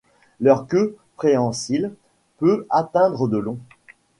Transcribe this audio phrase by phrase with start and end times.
[0.39, 1.93] Leur queue préhensile
[2.39, 3.59] peut atteindre de long.